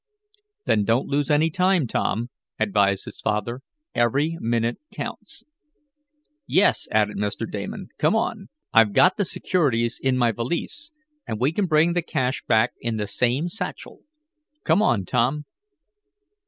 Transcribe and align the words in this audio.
"Then 0.65 0.83
don't 0.83 1.05
lose 1.07 1.29
any 1.29 1.51
time, 1.51 1.85
Tom," 1.85 2.31
advised 2.57 3.05
his 3.05 3.21
father. 3.21 3.61
"Every 3.93 4.35
minute 4.39 4.79
counts." 4.91 5.43
"Yes," 6.47 6.87
added 6.89 7.17
Mr. 7.17 7.45
Damon. 7.47 7.89
"Come 7.99 8.15
on. 8.15 8.49
I've 8.73 8.93
got 8.93 9.17
the 9.17 9.25
securities 9.25 9.99
in 10.01 10.17
my 10.17 10.31
valise, 10.31 10.91
and 11.27 11.39
we 11.39 11.51
can 11.51 11.67
bring 11.67 11.93
the 11.93 12.01
cash 12.01 12.41
back 12.47 12.71
in 12.79 12.97
the 12.97 13.05
same 13.05 13.47
satchel. 13.47 13.99
Come 14.63 14.81
on, 14.81 15.05
Tom." 15.05 15.45